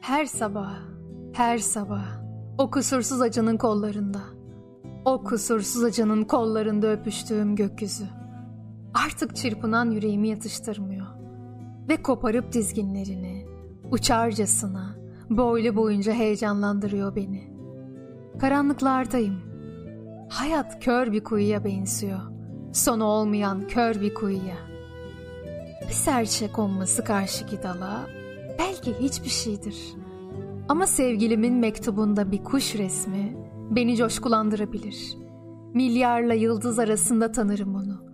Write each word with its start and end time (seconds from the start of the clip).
Her 0.00 0.26
sabah, 0.26 0.78
her 1.32 1.58
sabah 1.58 2.06
o 2.58 2.70
kusursuz 2.70 3.20
acının 3.20 3.56
kollarında, 3.56 4.20
o 5.04 5.24
kusursuz 5.24 5.84
acının 5.84 6.24
kollarında 6.24 6.86
öpüştüğüm 6.86 7.56
gökyüzü 7.56 8.04
artık 9.06 9.36
çırpınan 9.36 9.90
yüreğimi 9.90 10.28
yatıştırmıyor 10.28 11.06
ve 11.88 12.02
koparıp 12.02 12.52
dizginlerini 12.52 13.46
uçarcasına 13.90 14.96
boylu 15.30 15.76
boyunca 15.76 16.12
heyecanlandırıyor 16.12 17.16
beni. 17.16 17.50
Karanlıklardayım. 18.38 19.40
Hayat 20.28 20.84
kör 20.84 21.12
bir 21.12 21.24
kuyuya 21.24 21.64
benziyor. 21.64 22.20
Sonu 22.72 23.04
olmayan 23.04 23.68
kör 23.68 24.00
bir 24.00 24.14
kuyuya. 24.14 24.56
Bir 25.88 25.94
serçe 25.94 26.52
konması 26.52 27.04
karşıki 27.04 27.62
dala 27.62 28.19
belki 28.60 28.94
hiçbir 29.00 29.28
şeydir. 29.28 29.94
Ama 30.68 30.86
sevgilimin 30.86 31.54
mektubunda 31.54 32.32
bir 32.32 32.44
kuş 32.44 32.74
resmi 32.74 33.36
beni 33.70 33.96
coşkulandırabilir. 33.96 35.16
Milyarla 35.74 36.34
yıldız 36.34 36.78
arasında 36.78 37.32
tanırım 37.32 37.74
onu. 37.74 38.04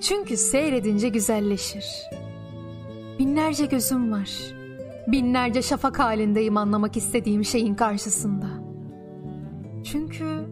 Çünkü 0.00 0.36
seyredince 0.36 1.08
güzelleşir. 1.08 1.84
Binlerce 3.18 3.66
gözüm 3.66 4.12
var. 4.12 4.30
Binlerce 5.08 5.62
şafak 5.62 5.98
halindeyim 5.98 6.56
anlamak 6.56 6.96
istediğim 6.96 7.44
şeyin 7.44 7.74
karşısında. 7.74 8.46
Çünkü 9.84 10.46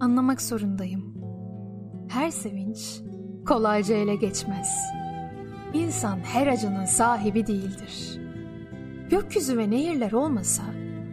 anlamak 0.00 0.42
zorundayım. 0.42 1.14
Her 2.08 2.30
sevinç 2.30 3.00
kolayca 3.46 3.94
ele 3.94 4.14
geçmez. 4.16 4.76
İnsan 5.74 6.18
her 6.18 6.46
acının 6.46 6.84
sahibi 6.84 7.46
değildir. 7.46 8.27
Gökyüzü 9.10 9.58
ve 9.58 9.70
nehirler 9.70 10.12
olmasa 10.12 10.62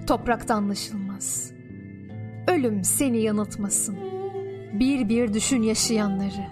toprakta 0.07 0.55
anlaşılmaz. 0.55 1.51
Ölüm 2.47 2.83
seni 2.83 3.21
yanıltmasın. 3.21 3.97
Bir 4.73 5.09
bir 5.09 5.33
düşün 5.33 5.61
yaşayanları. 5.61 6.47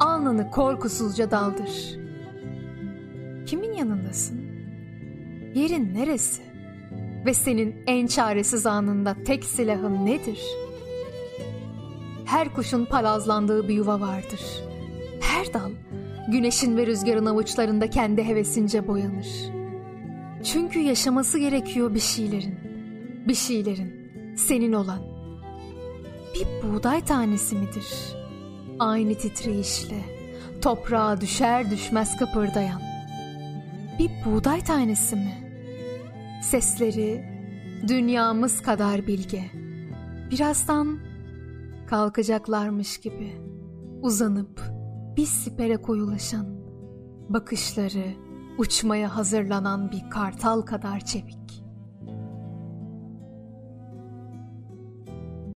Alnını 0.00 0.50
korkusuzca 0.50 1.30
daldır. 1.30 1.98
Kimin 3.46 3.72
yanındasın? 3.72 4.40
Yerin 5.54 5.94
neresi? 5.94 6.42
Ve 7.26 7.34
senin 7.34 7.76
en 7.86 8.06
çaresiz 8.06 8.66
anında 8.66 9.16
tek 9.24 9.44
silahın 9.44 10.06
nedir? 10.06 10.40
Her 12.24 12.54
kuşun 12.54 12.84
palazlandığı 12.84 13.68
bir 13.68 13.74
yuva 13.74 14.00
vardır. 14.00 14.40
Her 15.20 15.54
dal 15.54 15.70
güneşin 16.28 16.76
ve 16.76 16.86
rüzgarın 16.86 17.26
avuçlarında 17.26 17.90
kendi 17.90 18.24
hevesince 18.24 18.86
boyanır. 18.86 19.57
Çünkü 20.44 20.78
yaşaması 20.78 21.38
gerekiyor 21.38 21.94
bir 21.94 22.00
şeylerin. 22.00 22.54
Bir 23.28 23.34
şeylerin 23.34 24.10
senin 24.36 24.72
olan. 24.72 25.00
Bir 26.34 26.46
buğday 26.62 27.04
tanesi 27.04 27.56
midir? 27.56 27.86
Aynı 28.78 29.14
titreyişle 29.14 30.04
toprağa 30.62 31.20
düşer 31.20 31.70
düşmez 31.70 32.16
kıpırdayan. 32.16 32.80
Bir 33.98 34.10
buğday 34.24 34.64
tanesi 34.64 35.16
mi? 35.16 35.32
Sesleri 36.42 37.24
dünyamız 37.88 38.62
kadar 38.62 39.06
bilge. 39.06 39.44
Birazdan 40.30 40.98
kalkacaklarmış 41.86 42.98
gibi 42.98 43.32
uzanıp 44.02 44.60
bir 45.16 45.26
sipere 45.26 45.76
koyulaşan, 45.76 46.46
bakışları 47.28 48.27
uçmaya 48.58 49.16
hazırlanan 49.16 49.90
bir 49.90 50.10
kartal 50.10 50.62
kadar 50.62 51.00
çevik. 51.00 51.67